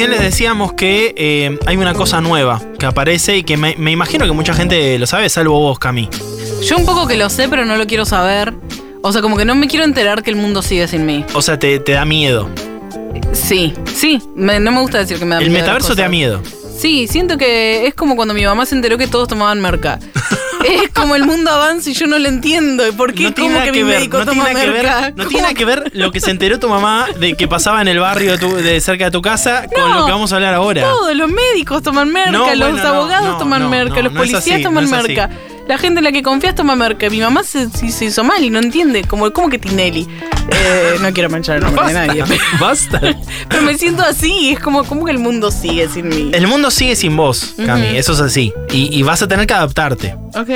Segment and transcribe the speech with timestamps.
[0.00, 3.90] Recién les decíamos que eh, hay una cosa nueva que aparece y que me, me
[3.90, 6.08] imagino que mucha gente lo sabe, salvo vos, Cami.
[6.66, 8.54] Yo un poco que lo sé, pero no lo quiero saber.
[9.02, 11.24] O sea, como que no me quiero enterar que el mundo sigue sin mí.
[11.34, 12.48] O sea, te, te da miedo.
[13.32, 14.22] Sí, sí.
[14.34, 16.40] me- no me gusta decir que me da El miedo las metaverso te da miedo.
[16.78, 19.98] Sí, siento que es como cuando mi mamá se enteró que todos tomaban merca.
[20.64, 22.86] es como el mundo avanza y yo no lo entiendo.
[22.86, 23.24] ¿Y ¿Por qué?
[23.24, 25.00] No tiene ¿Cómo nada que, que ver, no tiene nada que merca?
[25.00, 27.48] ver, no tiene ¿Cómo nada que ver lo que se enteró tu mamá de que
[27.48, 30.12] pasaba en el barrio de, tu- de cerca de tu casa con No, lo que
[30.12, 30.82] vamos a hablar ahora.
[30.82, 34.62] Todos los médicos toman merca, No, los bueno, no, abogados toman merca, los policías así,
[34.62, 35.14] toman es así.
[35.70, 37.08] La gente en la que confías toma merca.
[37.08, 39.04] Mi mamá se, se- se hizo mal y no entiende.
[39.04, 40.04] Como, ¿Cómo que Tinelli?
[40.50, 42.24] Eh, no quiero manchar el nombre de nadie.
[42.26, 43.00] Pero, basta.
[43.48, 44.50] pero me siento así.
[44.50, 46.32] Es como, ¿cómo que el mundo sigue sin mí?
[46.34, 48.52] El mundo sigue sin vos, Cami, eso es así.
[48.72, 50.16] Y, y vas a tener que adaptarte.
[50.34, 50.48] Ok.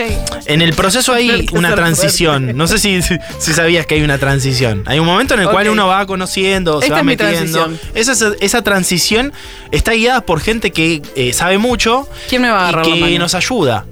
[0.46, 2.42] En el proceso hay una transición.
[2.46, 2.58] fuerte.
[2.58, 4.82] No sé si, si, si sabías que hay una transición.
[4.86, 7.72] Hay un momento en el cual uno va conociendo, se va es metiendo.
[7.94, 9.32] Esa, esa transición
[9.70, 12.94] está guiada por gente que eh, sabe mucho ¿Quién me va a y agarrar la
[12.94, 13.18] que mano?
[13.20, 13.86] nos ayuda.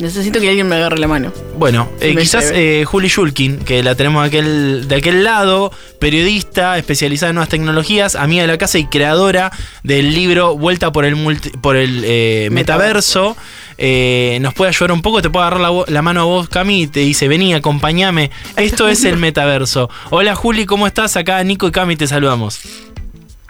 [0.00, 1.30] Necesito que alguien me agarre la mano.
[1.58, 2.80] Bueno, eh, quizás lleve.
[2.80, 7.50] eh, Juli Shulkin, que la tenemos de aquel, de aquel lado, periodista especializada en nuevas
[7.50, 12.02] tecnologías, amiga de la casa y creadora del libro Vuelta por el, multi- por el
[12.06, 13.36] eh, metaverso.
[13.76, 16.82] eh, nos puede ayudar un poco, te puede agarrar la, la mano a vos, Cami,
[16.82, 18.30] y te dice, vení, acompáñame.
[18.56, 19.90] Esto es el metaverso.
[20.10, 21.16] Hola Juli, ¿cómo estás?
[21.16, 22.60] Acá Nico y Cami te saludamos.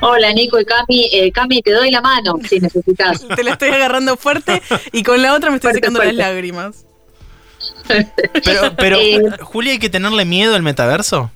[0.02, 3.26] Hola Nico y Cami, Eh, Cami te doy la mano si necesitas.
[3.36, 6.14] Te la estoy agarrando fuerte y con la otra me estoy Fuerte, secando fuerte.
[6.14, 6.84] las lágrimas.
[8.44, 9.20] Pero, pero Eh.
[9.42, 11.30] Juli, ¿hay que tenerle miedo al metaverso?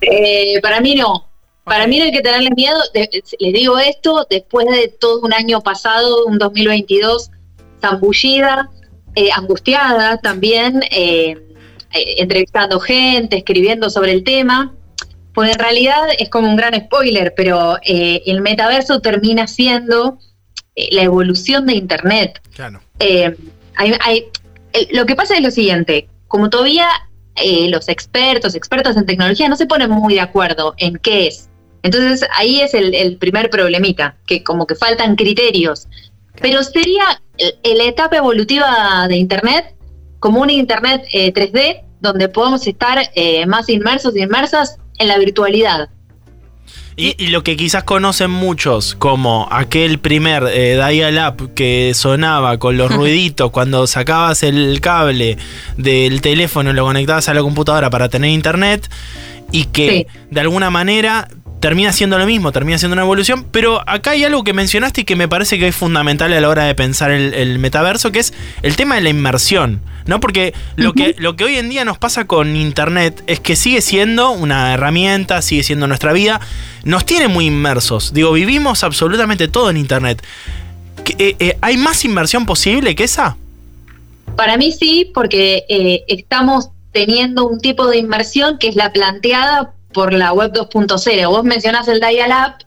[0.00, 1.28] Eh, para mí no.
[1.62, 2.76] Para mí no hay que tenerle miedo.
[2.92, 7.30] Les digo esto después de todo un año pasado, un 2022,
[7.80, 8.68] zambullida,
[9.14, 11.38] eh, angustiada también, eh,
[11.92, 14.74] eh, entrevistando gente, escribiendo sobre el tema.
[15.34, 20.18] Pues en realidad es como un gran spoiler, pero eh, el metaverso termina siendo
[20.76, 22.40] eh, la evolución de Internet.
[22.54, 22.80] Claro.
[23.00, 23.34] Eh,
[23.76, 24.24] hay- hay-
[24.92, 26.88] lo que pasa es lo siguiente, como todavía
[27.36, 31.48] eh, los expertos, expertas en tecnología no se ponen muy de acuerdo en qué es.
[31.82, 35.86] Entonces ahí es el, el primer problemita, que como que faltan criterios.
[36.40, 37.04] Pero sería
[37.38, 39.74] la etapa evolutiva de Internet
[40.20, 45.18] como un Internet eh, 3D donde podamos estar eh, más inmersos y inmersas en la
[45.18, 45.88] virtualidad.
[46.96, 52.76] Y, y lo que quizás conocen muchos, como aquel primer eh, dial-up que sonaba con
[52.76, 55.36] los ruiditos cuando sacabas el cable
[55.76, 58.88] del teléfono y lo conectabas a la computadora para tener internet,
[59.50, 61.28] y que de alguna manera
[61.64, 65.04] termina siendo lo mismo, termina siendo una evolución, pero acá hay algo que mencionaste y
[65.04, 68.18] que me parece que es fundamental a la hora de pensar el, el metaverso, que
[68.18, 70.20] es el tema de la inmersión, ¿no?
[70.20, 73.80] Porque lo, que, lo que hoy en día nos pasa con Internet es que sigue
[73.80, 76.38] siendo una herramienta, sigue siendo nuestra vida,
[76.84, 80.22] nos tiene muy inmersos, digo, vivimos absolutamente todo en Internet.
[81.02, 83.38] ¿Qué- eh, eh, ¿Hay más inmersión posible que esa?
[84.36, 89.72] Para mí sí, porque eh, estamos teniendo un tipo de inmersión que es la planteada
[89.94, 91.28] por la web 2.0.
[91.28, 92.66] Vos mencionás el dial-up,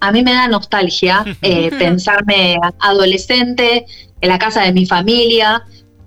[0.00, 3.84] a mí me da nostalgia eh, pensarme adolescente
[4.20, 5.64] en la casa de mi familia,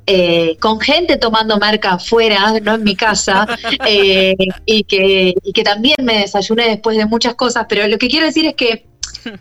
[0.08, 3.46] eh, con gente tomando marca afuera, no en mi casa,
[3.86, 8.08] eh, y, que, y que también me desayuné después de muchas cosas, pero lo que
[8.08, 8.88] quiero decir es que,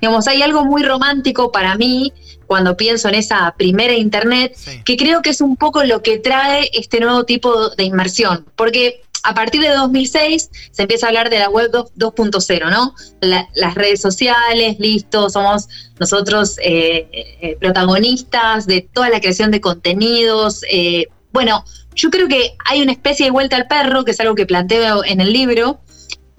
[0.00, 2.12] digamos, hay algo muy romántico para mí
[2.47, 6.68] cuando pienso en esa primera internet, que creo que es un poco lo que trae
[6.72, 11.38] este nuevo tipo de inmersión, porque a partir de 2006 se empieza a hablar de
[11.38, 12.94] la web 2- 2.0, ¿no?
[13.20, 17.08] La- las redes sociales, listo, somos nosotros eh,
[17.42, 20.62] eh, protagonistas de toda la creación de contenidos.
[20.70, 21.64] eh, bueno,
[21.94, 25.04] yo creo que hay una especie de vuelta al perro, que es algo que planteo
[25.04, 25.80] en el libro,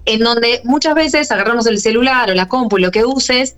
[0.04, 3.56] en donde muchas veces agarramos el celular o la compu, lo que uses,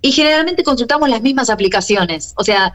[0.00, 2.34] y generalmente consultamos las mismas aplicaciones.
[2.36, 2.72] O sea,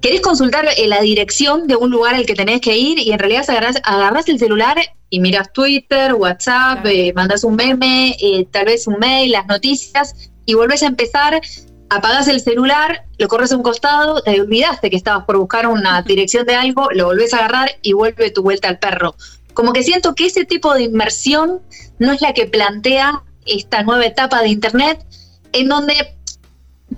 [0.00, 3.44] querés consultar la dirección de un lugar al que tenés que ir y en realidad
[3.48, 4.76] agarrás, agarrás el celular
[5.10, 6.88] y miras Twitter, WhatsApp, Claro.
[6.88, 11.40] eh, mandás un meme, eh, tal vez un mail, las noticias y volvés a empezar,
[11.88, 16.02] apagás el celular, lo corres a un costado, te olvidaste que estabas por buscar una
[16.02, 19.14] dirección de algo, lo volvés a agarrar y vuelve tu vuelta al perro.
[19.54, 21.62] Como que siento que ese tipo de inmersión
[21.98, 25.04] no es la que plantea esta nueva etapa de Internet,
[25.52, 25.94] en donde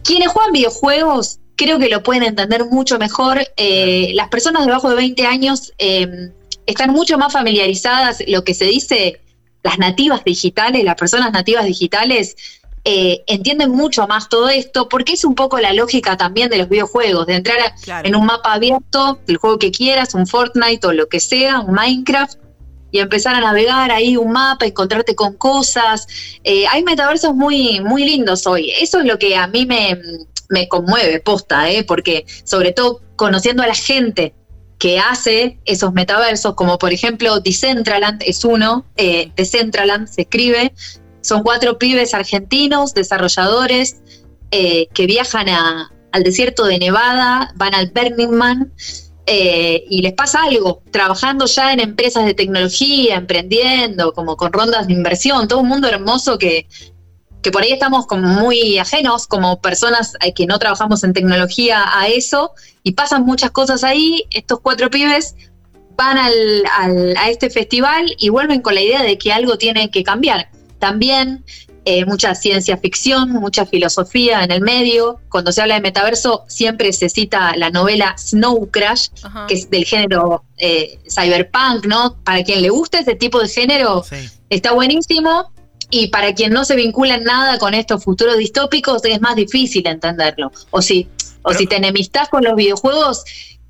[0.03, 3.39] quienes juegan videojuegos creo que lo pueden entender mucho mejor.
[3.57, 6.31] Eh, las personas debajo de 20 años eh,
[6.67, 9.21] están mucho más familiarizadas, lo que se dice,
[9.63, 12.37] las nativas digitales, las personas nativas digitales.
[12.89, 16.69] eh, entienden mucho más todo esto porque es un poco la lógica también de los
[16.69, 18.07] videojuegos, de entrar a- Claro.
[18.07, 21.75] en un mapa abierto, el juego que quieras, un Fortnite o lo que sea, un
[21.75, 22.39] Minecraft,
[22.97, 26.07] y empezar a navegar ahí un mapa, encontrarte con cosas.
[26.45, 28.73] Eh, hay metaversos muy, muy lindos hoy.
[28.81, 30.01] Eso es lo que a mí me,
[30.49, 31.85] me conmueve, posta, ¿eh?
[31.85, 34.35] porque sobre todo conociendo a la gente
[34.79, 40.73] que hace esos metaversos, como por ejemplo Decentraland es uno, eh, Decentraland se escribe,
[41.21, 43.97] son cuatro pibes argentinos, desarrolladores,
[44.53, 48.73] eh, que viajan al desierto de Nevada, van al Burning Man
[49.27, 54.87] eh, y les pasa algo, trabajando ya en empresas de tecnología, emprendiendo, como con rondas
[54.87, 56.69] de inversión, todo un mundo hermoso que,
[57.43, 61.85] que por ahí estamos como muy ajenos como personas eh, que no trabajamos en tecnología
[61.93, 62.53] a eso
[62.85, 64.25] y pasan muchas cosas ahí.
[64.31, 65.35] Estos cuatro pibes
[65.97, 70.51] van a este festival y vuelven con la idea de que algo tiene que cambiar.
[70.79, 71.45] También
[71.89, 75.21] eh, mucha ciencia ficción, mucha filosofía en el medio.
[75.29, 79.11] Cuando se habla de metaverso, siempre se cita la novela Snow Crash,
[79.47, 82.17] que es del género eh, cyberpunk, ¿no?
[82.25, 84.05] Para quien le guste ese tipo de género,
[84.51, 85.53] está buenísimo.
[85.89, 89.87] Y para quien no se vincula en nada con estos futuros distópicos, es más difícil
[89.87, 90.51] entenderlo.
[90.73, 91.09] O si,
[91.43, 93.23] o si te enemistás con los videojuegos,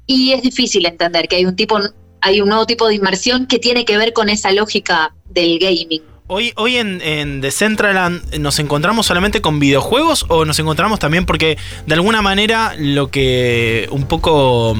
[0.06, 1.78] y es difícil entender que hay un tipo,
[2.22, 6.15] hay un nuevo tipo de inmersión que tiene que ver con esa lógica del gaming.
[6.28, 11.56] Hoy, hoy en, en Decentraland nos encontramos solamente con videojuegos o nos encontramos también porque
[11.86, 14.76] de alguna manera lo que un poco...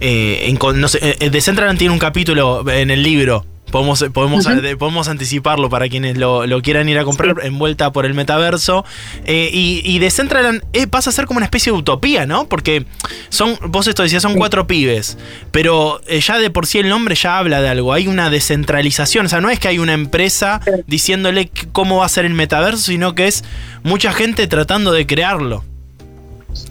[0.00, 4.46] Eh, en, no sé, eh, Decentraland tiene un capítulo en el libro Podemos, podemos,
[4.78, 8.84] podemos anticiparlo para quienes lo, quieran ir a comprar envuelta por el metaverso.
[9.24, 12.48] Eh, y, y Decentraland eh, pasa a ser como una especie de utopía, ¿no?
[12.48, 12.84] Porque
[13.28, 15.18] son, vos esto decías, son cuatro pibes,
[15.50, 17.92] pero eh, ya de por sí el nombre ya habla de algo.
[17.92, 22.08] Hay una descentralización, o sea, no es que hay una empresa diciéndole cómo va a
[22.08, 23.44] ser el metaverso, sino que es
[23.82, 25.64] mucha gente tratando de crearlo.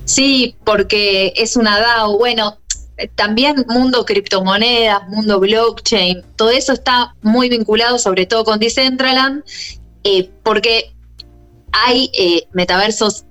[0.06, 2.18] Sí, porque es una DAO.
[2.18, 2.58] Bueno,
[3.16, 9.44] también mundo criptomonedas, mundo blockchain, todo eso está muy vinculado sobre todo con Decentraland,
[10.04, 10.94] eh, porque
[11.72, 13.26] hay eh, metaversos,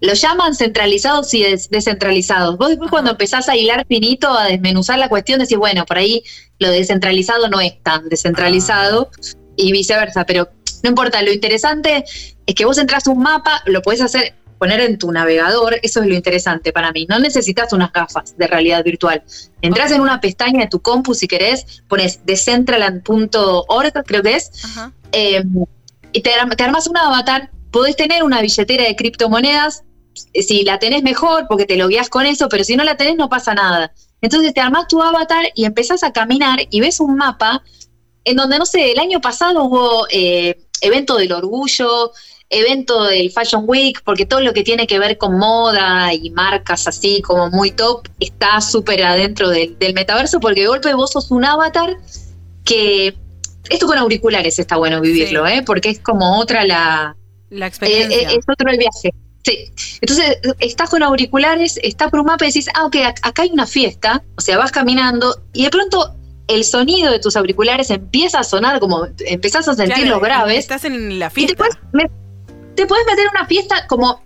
[0.00, 2.56] lo llaman centralizados y descentralizados.
[2.56, 6.22] Vos después cuando empezás a hilar finito, a desmenuzar la cuestión, decís, bueno, por ahí
[6.58, 9.10] lo descentralizado no es tan descentralizado
[9.56, 10.48] y viceversa, pero
[10.82, 12.04] no importa, lo interesante
[12.46, 16.08] es que vos entras un mapa, lo podés hacer poner en tu navegador, eso es
[16.08, 17.06] lo interesante para mí.
[17.08, 19.22] No necesitas unas gafas de realidad virtual.
[19.62, 24.50] Entras en una pestaña de tu compu si querés, pones decentraland.org, creo que es,
[25.12, 25.42] eh,
[26.12, 27.50] y te, armas un avatar.
[27.70, 29.84] Podés tener una billetera de criptomonedas,
[30.14, 33.16] si la tenés mejor, porque te lo guías con eso, pero si no la tenés
[33.16, 33.92] no pasa nada.
[34.20, 37.62] Entonces te armas tu avatar y empezás a caminar y ves un mapa
[38.24, 42.12] en donde, no sé, el año pasado hubo eh, evento del orgullo,
[42.50, 46.88] evento del Fashion Week, porque todo lo que tiene que ver con moda y marcas
[46.88, 51.44] así como muy top está súper adentro del, metaverso, porque de golpe vos sos un
[51.44, 51.96] avatar
[52.64, 53.14] que...
[53.68, 55.62] Esto con auriculares está bueno vivirlo, ¿eh?
[55.62, 57.14] porque es como otra la...
[57.50, 58.30] La experiencia.
[58.30, 59.12] Eh, es otro el viaje.
[59.44, 59.70] Sí.
[60.00, 63.66] Entonces, estás con auriculares, estás por un mapa y decís, ah, ok, acá hay una
[63.66, 66.14] fiesta, o sea, vas caminando y de pronto
[66.48, 70.58] el sonido de tus auriculares empieza a sonar como empezás a sentir los graves.
[70.58, 71.66] Estás en la fiesta
[72.78, 74.22] te puedes meter en una fiesta como,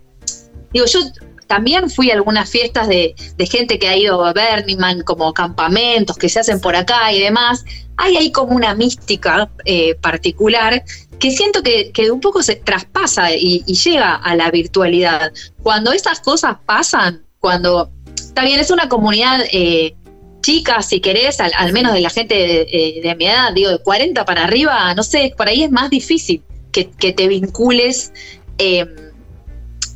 [0.71, 0.99] digo, yo
[1.47, 3.15] también fui a algunas fiestas de,
[3.49, 7.19] gente que ha ido a Burning Man, como campamentos que se hacen por acá y
[7.19, 7.65] demás.
[7.97, 10.83] Hay ahí como una mística eh, particular
[11.19, 15.33] que siento que, un poco se traspasa y, llega a la virtualidad.
[15.63, 19.95] Cuando esas cosas pasan, cuando, está bien, es una comunidad eh,
[20.41, 24.23] chica, si querés, al, menos de la gente de, de, mi edad, digo, de 40
[24.25, 28.11] para arriba, no sé, por ahí es más difícil que, que te vincules
[28.57, 28.87] Em,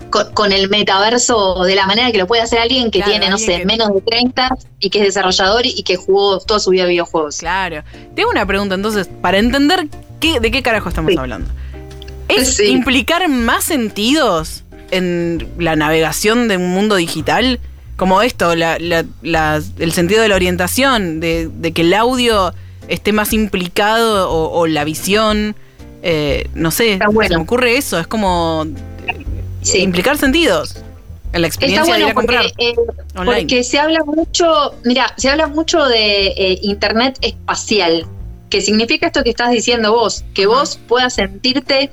[0.09, 3.65] con, el metaverso de la manera que lo puede hacer alguien que tiene, no sé,
[3.65, 7.37] menos de 30 y que es desarrollador y que jugó toda su vida videojuegos.
[7.37, 7.83] Claro.
[8.15, 9.87] Tengo una pregunta entonces, para entender
[10.19, 11.49] qué, de qué carajo estamos hablando.
[12.29, 17.59] ¿Es implicar más sentidos en la navegación de un mundo digital?
[17.95, 22.53] Como esto, el sentido de la orientación, de, que el audio
[22.87, 25.55] esté más implicado o la visión.
[26.09, 28.65] Eh, no sé, se me ocurre eso, es como
[29.73, 30.77] implicar sentidos
[31.33, 32.73] en la experiencia de ir a comprar eh,
[33.13, 38.05] Porque se habla mucho, mira, se habla mucho de eh, internet espacial,
[38.49, 41.91] que significa esto que estás diciendo vos, que vos puedas sentirte,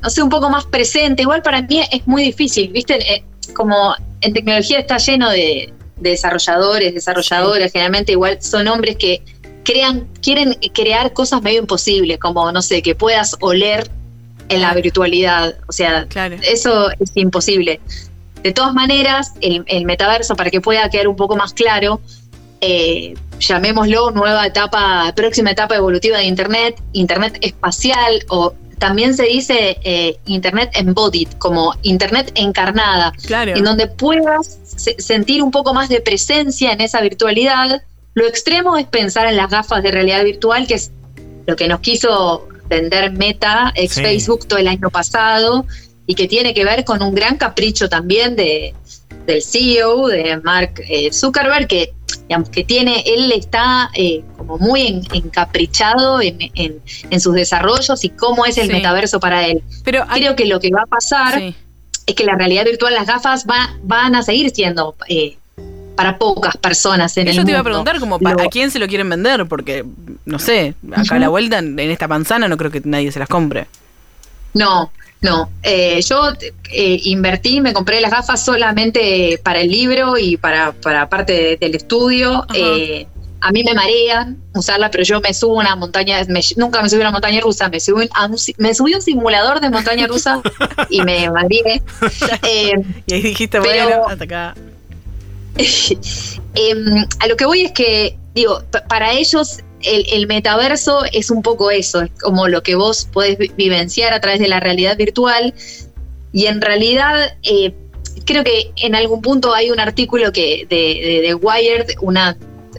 [0.00, 1.22] no sé, un poco más presente.
[1.22, 3.24] Igual para mí es muy difícil, ¿viste?
[3.54, 9.22] como en tecnología está lleno de, desarrolladores, desarrolladoras, generalmente igual son hombres que
[9.64, 13.90] crean, quieren crear cosas medio imposibles, como, no sé, que puedas oler
[14.48, 15.56] en la virtualidad.
[15.66, 16.06] O sea,
[16.42, 17.80] eso es imposible.
[18.42, 22.00] De todas maneras, el, metaverso, para que pueda quedar un poco más claro,
[22.60, 29.78] eh, llamémoslo nueva etapa, próxima etapa evolutiva de Internet, Internet espacial o también se dice
[29.82, 33.54] eh, Internet embodied, como Internet encarnada, claro.
[33.56, 34.58] en donde puedas
[34.98, 37.82] sentir un poco más de presencia en esa virtualidad.
[38.14, 40.92] Lo extremo es pensar en las gafas de realidad virtual, que es
[41.46, 45.66] lo que nos quiso vender Meta, ex Facebook, todo el año pasado,
[46.06, 48.74] y que tiene que ver con un gran capricho también de,
[49.26, 51.92] del CEO, de Mark eh, Zuckerberg, que
[52.28, 58.46] digamos que tiene, él está eh, como muy encaprichado en, en, sus desarrollos y cómo
[58.46, 59.62] es el metaverso para él.
[59.84, 61.42] Pero Creo que lo que va a pasar
[62.06, 65.36] es que la realidad virtual, las gafas va, van a seguir siendo eh,
[65.96, 67.42] para pocas personas en el mundo.
[67.42, 69.84] Yo te iba a preguntar como a quién se lo quieren vender, porque
[70.24, 73.28] no sé, acá a la vuelta en esta panzana no creo que nadie se las
[73.28, 73.66] compre.
[74.54, 74.90] No,
[75.24, 76.32] no, eh, yo
[76.70, 81.74] eh, invertí, me compré las gafas solamente para el libro y para, para parte del
[81.74, 82.46] estudio.
[82.52, 83.06] Eh,
[83.40, 86.20] a mí me marean usarla, pero yo me subo a una montaña,
[86.56, 89.60] nunca me subí a una montaña rusa, me subí a un, me subí un simulador
[89.60, 90.42] de montaña rusa
[90.90, 91.82] y me mareé.
[93.06, 94.54] y ahí dijiste, bueno, hasta acá.
[96.56, 101.70] Em, a lo que voy es que, digo, para ellos el, metaverso es un poco
[101.70, 105.54] eso, es como lo que vos podés vivenciar a través de la realidad virtual.
[106.32, 107.74] Y en realidad, eh,
[108.24, 112.36] creo que en algún punto hay un artículo que de, de, Wired, una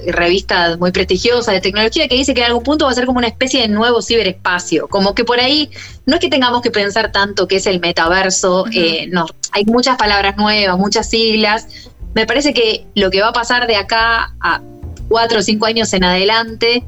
[0.07, 3.19] revista muy prestigiosa de tecnología, que dice que en algún punto va a ser como
[3.19, 4.87] una especie de nuevo ciberespacio.
[4.87, 5.69] Como que por ahí
[6.05, 9.97] no es que tengamos que pensar tanto que es el metaverso, eh, no, hay muchas
[9.97, 11.67] palabras nuevas, muchas siglas.
[12.15, 14.61] Me parece que lo que va a pasar de acá a
[15.09, 16.83] cuatro o cinco años en adelante,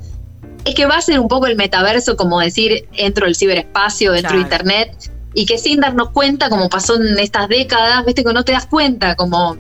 [0.66, 4.36] es que va a ser un poco el metaverso, como decir, entro el ciberespacio, dentro
[4.36, 8.44] de Internet, y que sin darnos cuenta, como pasó en estas décadas, viste que no
[8.44, 9.56] te das cuenta, como,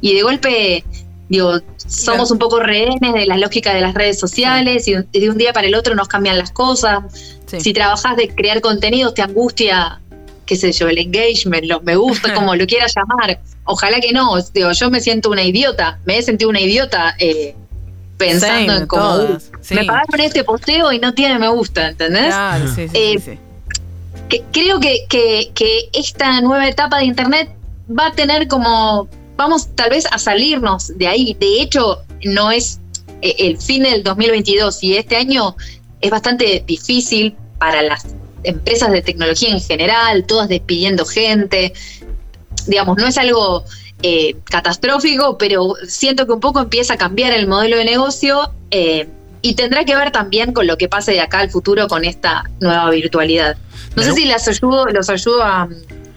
[0.00, 0.84] y de golpe,
[1.28, 5.38] digo, somos un poco rehenes de la lógica de las redes sociales, y de un
[5.38, 7.04] día para el otro nos cambian las cosas.
[7.46, 10.00] Si trabajas de crear contenidos, te angustia
[10.46, 13.40] qué sé yo, el engagement, los me gusta, como lo quieras llamar.
[13.64, 17.54] Ojalá que no, digo, yo me siento una idiota, me he sentido una idiota eh,
[18.16, 19.38] pensando en cómo
[19.70, 22.34] me pagaron este posteo y no tiene me gusta, ¿entendés?
[22.92, 23.38] Eh,
[24.52, 27.50] creo que, que, esta nueva etapa de Internet
[27.88, 31.36] va a tener como, vamos tal vez a salirnos de ahí.
[31.38, 32.80] De hecho, no es
[33.20, 35.56] eh, el fin del 2022 y este año
[36.00, 38.06] es bastante difícil para las
[38.44, 41.72] empresas de tecnología en general, todas despidiendo gente.
[42.66, 43.64] Digamos, no es algo
[44.02, 49.08] eh, catastrófico, pero siento que un poco empieza a cambiar el modelo de negocio eh,
[49.42, 52.48] y tendrá que ver también con lo que pase de acá al futuro con esta
[52.60, 53.56] nueva virtualidad.
[53.96, 55.68] No sé si las ayudo, los ayudo a,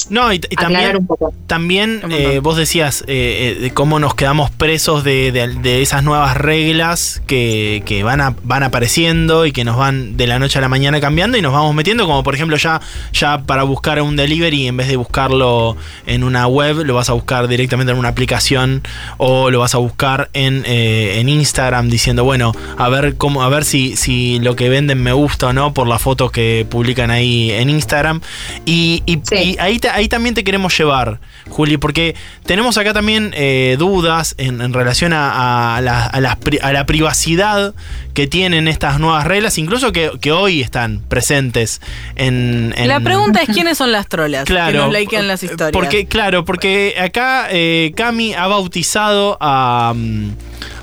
[0.10, 1.08] no, y, también,
[1.48, 7.22] también eh, vos decías eh, eh, de cómo nos quedamos presos de, esas nuevas reglas
[7.28, 11.38] que, van, van apareciendo y que nos van de la noche a la mañana cambiando
[11.38, 12.82] y nos vamos metiendo, como por ejemplo ya,
[13.14, 17.14] ya para buscar un delivery, en vez de buscarlo en una web, lo vas a
[17.14, 18.84] buscar directamente en una aplicación
[19.18, 23.66] o lo vas a buscar en, en Instagram diciendo, bueno, a ver cómo, a ver
[23.66, 27.52] si, si lo que venden me gusta o no por la foto que publican ahí
[27.52, 28.22] en Instagram.
[28.66, 29.20] Y, y
[29.60, 34.74] ahí te ahí también te queremos llevar, Juli, porque tenemos acá también eh, dudas en,
[34.74, 37.74] relación a, la, privacidad
[38.14, 41.82] que tienen estas nuevas reglas, incluso que, hoy están presentes
[42.16, 45.72] en, La pregunta es quiénes son las trolas claro, que nos likean las historias.
[45.72, 49.94] Porque, claro, porque acá eh, Cami ha bautizado a,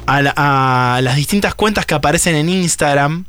[0.06, 3.26] a las distintas cuentas que aparecen en Instagram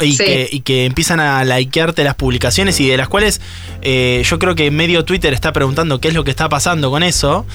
[0.00, 3.40] y, que, empiezan a likearte las publicaciones y de las cuales
[3.82, 7.02] eh, yo creo que medio Twitter está preguntando qué es lo que está pasando con
[7.02, 7.46] eso,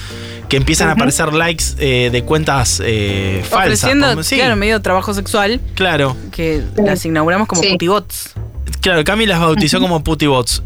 [0.48, 3.90] que empiezan a aparecer likes eh, de cuentas eh, falsas.
[4.28, 5.60] claro, medio trabajo sexual.
[5.74, 6.16] Claro.
[6.30, 8.32] Que las inauguramos como putibots.
[8.80, 10.62] Claro, Cami las bautizó como putibots.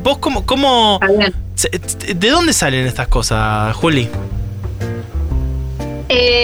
[0.00, 1.00] ¿Vos cómo, cómo
[2.14, 4.08] ¿De dónde salen estas cosas, Juli?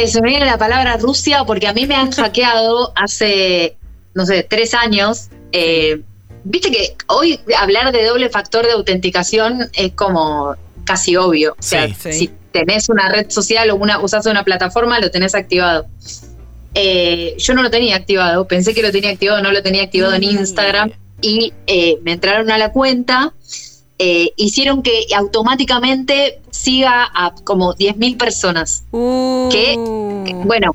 [0.04, 3.76] se me viene la palabra Rusia porque a mí me han hackeado hace
[4.14, 6.02] no sé, tres años, eh,
[6.44, 11.52] viste que hoy hablar de doble factor de autenticación es como casi obvio.
[11.58, 15.86] O sea, si tenés una red social o una, usas una plataforma, lo tenés activado.
[16.74, 20.14] Eh, yo no lo tenía activado, pensé que lo tenía activado, no lo tenía activado
[20.14, 20.38] en mm.
[20.38, 23.32] Instagram y eh, me entraron a la cuenta.
[24.36, 28.84] hicieron que automáticamente siga a como 10.000 personas.
[28.92, 29.48] Uh.
[29.50, 29.74] Que,
[30.44, 30.74] bueno,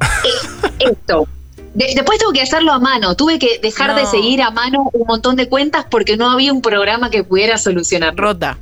[0.78, 1.28] esto,
[1.74, 5.36] después tuve que hacerlo a mano, tuve que dejar de seguir a mano un montón
[5.36, 8.16] de cuentas porque no había un programa que pudiera solucionar.
[8.16, 8.58] Rota.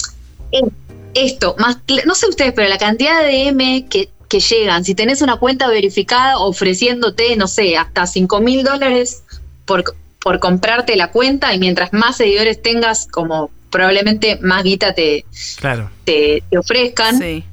[1.15, 4.85] esto, más, no sé ustedes, pero la cantidad de M que que llegan.
[4.85, 9.25] Si tenés una cuenta verificada ofreciéndote, no sé, hasta 5 mil dólares
[9.67, 9.83] por,
[10.21, 15.25] por comprarte la cuenta y mientras más seguidores tengas, como probablemente más guita te,
[15.59, 15.91] claro.
[16.05, 17.19] te, ofrezcan.
[17.19, 17.45] Sí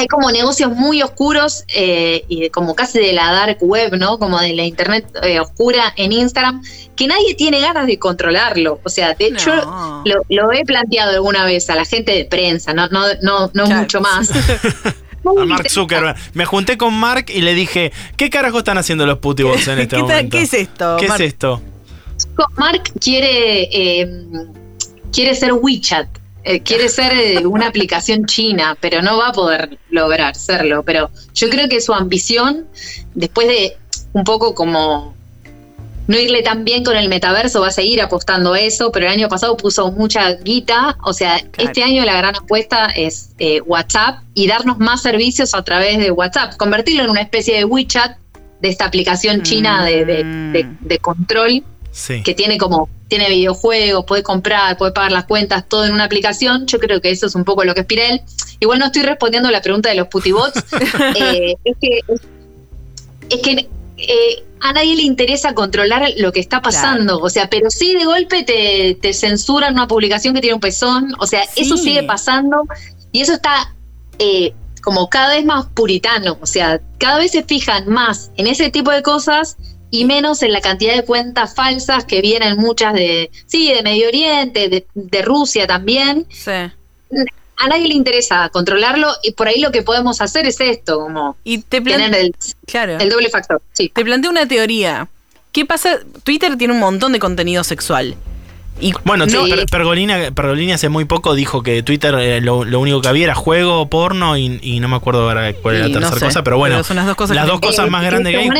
[0.00, 4.18] hay como negocios muy oscuros eh, y como casi de la dark web, ¿no?
[4.18, 6.62] Como de la internet eh, oscura en Instagram,
[6.96, 8.80] que nadie tiene ganas de controlarlo.
[8.82, 9.52] O sea, de hecho,
[10.28, 14.00] lo, he planteado alguna vez a la gente de prensa, no, no, no, no mucho
[14.00, 14.30] más.
[15.24, 16.16] a Mark Zuckerberg.
[16.32, 19.98] Me junté con Mark y le dije, ¿qué carajo están haciendo los putibots en este
[19.98, 20.34] momento?
[20.34, 20.96] ¿Qué es esto?
[20.98, 21.60] ¿Qué es esto?
[22.56, 24.10] Mark quiere, eh,
[25.12, 26.19] quiere ser WeChat.
[26.42, 30.82] Eh, quiere ser eh, una aplicación china, pero no va a poder lograr serlo.
[30.82, 32.66] Pero yo creo que su ambición,
[33.14, 33.76] después de
[34.12, 35.14] un poco como
[36.06, 39.12] no irle tan bien con el metaverso, va a seguir apostando a eso, pero el
[39.12, 44.24] año pasado puso mucha guita, o sea, este año la gran apuesta es eh, WhatsApp
[44.34, 48.16] y darnos más servicios a través de WhatsApp, convertirlo en una especie de WeChat,
[48.60, 51.62] de esta aplicación china de, de control,
[52.24, 56.66] que tiene como tiene videojuegos, puede comprar, puede pagar las cuentas, todo en una aplicación.
[56.66, 58.22] Yo creo que eso es un poco lo que aspira él.
[58.60, 60.64] Igual no estoy respondiendo a la pregunta de los putibots.
[61.16, 62.00] eh, es que,
[63.28, 63.68] es que
[63.98, 67.18] eh, a nadie le interesa controlar lo que está pasando.
[67.18, 71.14] O sea, pero sí de golpe te, te, censuran una publicación que tiene un pezón.
[71.18, 72.64] O sea, eso sigue pasando
[73.10, 73.74] y eso está
[74.20, 76.38] eh, como cada vez más puritano.
[76.40, 79.56] O sea, cada vez se fijan más en ese tipo de cosas
[79.90, 84.08] y menos en la cantidad de cuentas falsas que vienen muchas de, sí, de Medio
[84.08, 86.26] Oriente, de, Rusia también.
[86.30, 86.50] Sí.
[86.50, 91.36] A nadie le interesa controlarlo y por ahí lo que podemos hacer es esto, como
[91.44, 92.34] y te tener el,
[92.66, 92.98] claro.
[92.98, 93.60] el doble factor.
[93.72, 93.90] Sí.
[93.94, 95.08] Te planteo una teoría.
[95.52, 95.98] ¿Qué pasa?
[96.22, 98.16] Twitter tiene un montón de contenido sexual.
[98.80, 99.26] Y bueno,
[99.70, 103.90] Pergolina, Pergolina, hace muy poco dijo que Twitter eh, lo, único que había era juego,
[103.90, 107.04] porno y, no me acuerdo ahora cuál era la tercera cosa, pero bueno, son las
[107.04, 108.50] dos cosas, las dos cosas más grandes que hay.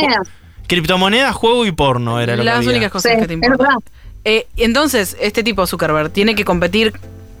[0.71, 3.75] Criptomonedas, juego y porno era lo Las únicas cosas que te importan.
[4.23, 6.93] Eh, entonces, este tipo Zuckerberg tiene que competir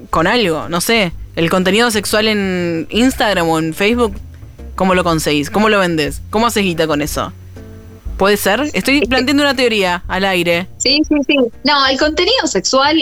[0.09, 1.13] con algo, no sé.
[1.37, 4.17] El contenido sexual en Instagram o en Facebook,
[4.75, 5.49] ¿cómo lo conseguís?
[5.49, 6.21] ¿Cómo lo vendes?
[6.29, 7.31] ¿Cómo haces guita con eso?
[8.17, 8.69] ¿Puede ser?
[8.73, 10.67] Estoy planteando una teoría al aire.
[10.79, 11.37] Sí, sí, sí.
[11.63, 12.97] No, el contenido sexual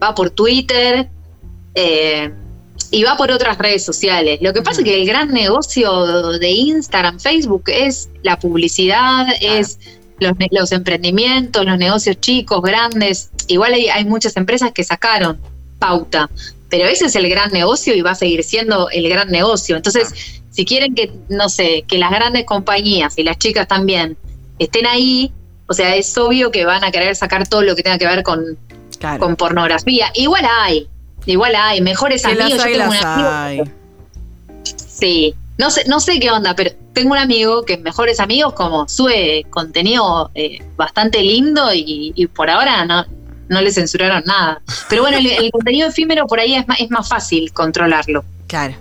[0.00, 1.08] va por Twitter,
[1.74, 2.32] eh,
[2.94, 4.38] y va por otras redes sociales.
[4.40, 6.06] Lo que pasa es que el gran negocio
[6.38, 9.80] de Instagram, Facebook es la publicidad, es
[10.20, 13.30] los, emprendimientos, los negocios chicos, grandes.
[13.48, 15.40] Igual hay, muchas empresas que sacaron
[15.80, 16.30] pauta,
[16.70, 19.74] pero ese es el gran negocio y va a seguir siendo el gran negocio.
[19.74, 24.16] Entonces, si quieren que, no sé, que las grandes compañías y las chicas también
[24.60, 25.32] estén ahí,
[25.66, 28.22] o sea, es obvio que van a querer sacar todo lo que tenga que ver
[28.22, 28.56] con,
[29.18, 30.12] con pornografía.
[30.14, 30.88] Igual hay,
[31.26, 32.50] Igual hay, mejores amigos.
[32.50, 33.64] yo tengo un amigo.
[34.64, 38.88] Sí, no sé, no sé qué onda, pero tengo un amigo que mejores amigos como
[38.88, 43.04] sube contenido eh, bastante lindo y, por ahora no,
[43.48, 44.60] no le censuraron nada.
[44.88, 48.24] Pero bueno, el, el contenido efímero por ahí es más, es más fácil controlarlo.
[48.46, 48.74] Claro.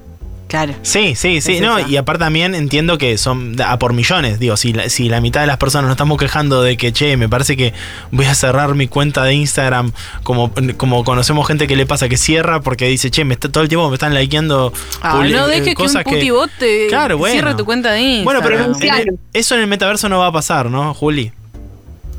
[0.53, 0.75] Claro.
[0.83, 1.61] Sí, sí, sí.
[1.61, 4.37] no, y aparte también entiendo que son a por millones.
[4.37, 7.17] Digo, si la, si la mitad de las personas nos estamos quejando de que, che,
[7.17, 7.73] me parece que
[8.11, 12.17] voy a cerrar mi cuenta de Instagram, como, como conocemos gente que le pasa que
[12.17, 15.73] cierra porque dice, che, me está, todo el tiempo me están likeando ah, no dejes
[15.73, 18.43] que un putibot te claro, cierre tu cuenta de Instagram.
[18.43, 21.31] Bueno, pero eso en el metaverso no va a pasar, ¿no, Juli?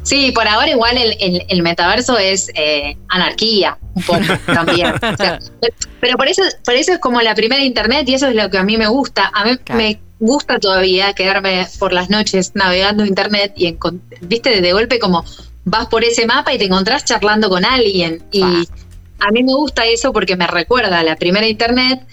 [0.05, 4.93] Sí, por ahora igual el, metaverso es eh, anarquía, un poco también.
[6.01, 8.59] pero por eso, por eso es como la primera internet y eso es lo que
[8.59, 9.33] a mí me gusta.
[9.35, 13.77] A mí me gusta todavía quedarme por las noches navegando internet y,
[14.21, 15.25] viste, de golpe como
[15.65, 18.23] vas por ese mapa y te encontrás charlando con alguien.
[18.31, 22.07] Y a mí me gusta eso porque me recuerda a la primera internet.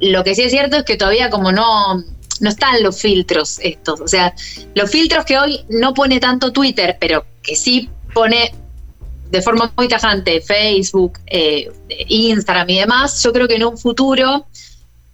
[0.00, 2.04] Lo que sí es cierto es que todavía como no
[2.40, 4.00] no están los filtros estos.
[4.00, 4.34] O sea,
[4.74, 8.52] los filtros que hoy no pone tanto Twitter, pero que sí pone
[9.30, 11.70] de forma muy tajante Facebook, eh,
[12.08, 14.46] Instagram y demás, yo creo que en un futuro,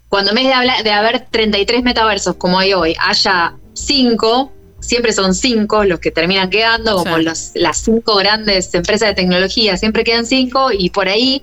[0.08, 5.34] cuando en vez de, de haber 33 metaversos como hay hoy, haya 5, siempre son
[5.34, 10.72] 5 los que terminan quedando, como las 5 grandes empresas de tecnología, siempre quedan 5
[10.72, 11.42] y por ahí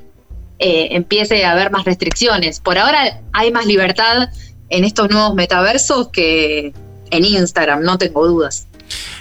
[0.60, 2.60] eh, empiece a haber más restricciones.
[2.60, 4.30] Por ahora hay más libertad
[4.72, 6.74] en estos nuevos metaversos que
[7.12, 8.68] en Instagram, no tengo dudas.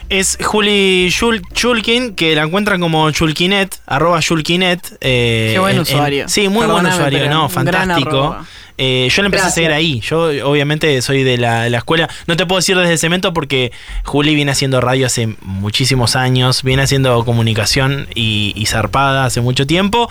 [0.08, 1.12] Es Juli
[1.52, 4.80] Chulkin, que la encuentran como Chulkinet, arroba Chulkinet.
[5.00, 6.28] Eh, Qué buen usuario.
[6.28, 7.48] sí, muy buen usuario, ¿no?
[7.48, 8.38] Fantástico.
[8.82, 10.00] Eh, yo le empecé a seguir ahí.
[10.00, 12.08] Yo, obviamente, soy de la, escuela.
[12.26, 13.72] No te puedo decir desde cemento porque
[14.04, 16.62] Juli viene haciendo radio hace muchísimos años.
[16.62, 20.08] Viene haciendo comunicación y, y zarpada hace mucho tiempo.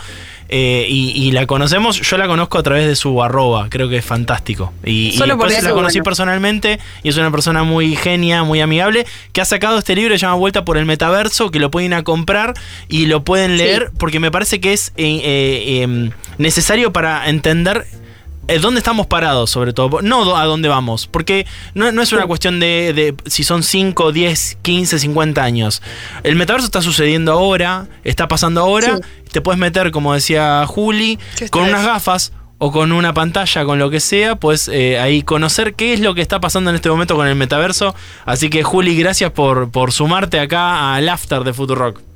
[0.51, 2.01] Eh, y, la conocemos.
[2.01, 4.73] Yo la conozco a través de su arroba, creo que es fantástico.
[4.83, 9.41] Y, Solo por la conocí personalmente y es una persona muy genia, muy amigable, que
[9.41, 11.95] ha sacado este libro que se llama Vuelta por el Metaverso, que lo pueden ir
[11.95, 12.55] a comprar
[12.87, 18.08] y lo pueden leer porque me parece que es eh, em, necesario para entender eh,
[18.57, 20.01] dónde estamos parados, sobre todo.
[20.01, 21.07] No a dónde vamos.
[21.07, 25.81] Porque no, es una cuestión de, si son 5, 10, 15, 50 años.
[26.23, 28.99] El metaverso está sucediendo ahora, está pasando ahora.
[29.31, 31.19] Te puedes meter, como decía Juli,
[31.51, 35.75] con unas gafas o con una pantalla, con lo que sea, pues eh, ahí conocer
[35.75, 37.95] qué es lo que está pasando en este momento con el metaverso.
[38.25, 42.08] Así que Juli, gracias por, por sumarte acá al after de Futurock.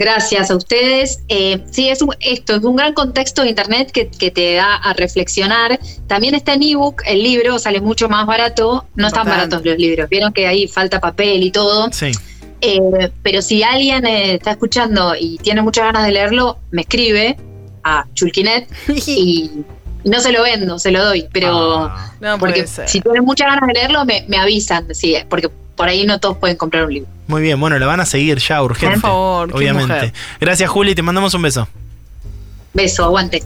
[0.00, 1.20] Gracias a ustedes.
[1.28, 5.78] Eh, sí, es esto es un gran contexto de Internet que, te da a reflexionar.
[6.06, 8.86] También está en ebook, el libro sale mucho más barato.
[8.94, 10.08] No están baratos los libros.
[10.08, 11.92] Vieron que ahí falta papel y todo.
[11.92, 12.12] Sí.
[12.62, 17.36] Eh, pero si alguien eh, está escuchando y tiene muchas ganas de leerlo, me escribe
[17.84, 18.70] a Chulkinet
[19.06, 19.50] y,
[20.02, 21.28] no se lo vendo, se lo doy.
[21.30, 22.36] Pero ah.
[22.40, 24.94] porque si tienen muchas ganas de leerlo, me, me avisan.
[24.94, 27.08] Sí, porque por ahí no todos pueden comprar un libro.
[27.26, 28.96] Muy bien, bueno, la van a seguir ya, urgente.
[28.96, 30.12] Por favor, obviamente.
[30.38, 31.68] Gracias, Juli, te mandamos un beso.
[32.74, 33.38] Beso, aguante.